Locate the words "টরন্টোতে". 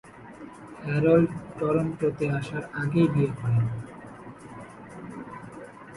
1.57-2.25